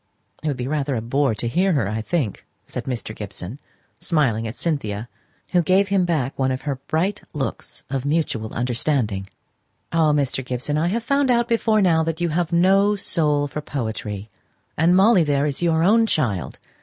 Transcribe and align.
"It 0.41 0.47
would 0.47 0.57
be 0.57 0.67
rather 0.67 0.95
a 0.95 1.01
bore 1.03 1.35
to 1.35 1.45
have 1.45 1.51
to 1.51 1.55
hear 1.59 1.73
her, 1.73 1.87
I 1.87 2.01
think," 2.01 2.43
said 2.65 2.85
Mr. 2.85 3.15
Gibson, 3.15 3.59
smiling 3.99 4.47
at 4.47 4.55
Cynthia, 4.55 5.07
who 5.49 5.61
gave 5.61 5.89
him 5.89 6.05
back 6.05 6.33
one 6.39 6.49
of 6.51 6.63
her 6.63 6.77
bright 6.87 7.21
looks 7.33 7.83
of 7.87 8.03
mutual 8.03 8.51
understanding. 8.51 9.27
"Ah, 9.91 10.11
Mr. 10.11 10.43
Gibson, 10.43 10.75
I 10.75 10.87
have 10.87 11.03
found 11.03 11.29
out 11.29 11.47
before 11.47 11.83
now 11.83 12.01
that 12.03 12.19
you 12.19 12.29
have 12.29 12.51
no 12.51 12.95
soul 12.95 13.47
for 13.47 13.61
poetry; 13.61 14.31
and 14.75 14.95
Molly 14.95 15.23
there 15.23 15.45
is 15.45 15.61
your 15.61 15.83
own 15.83 16.07
child. 16.07 16.57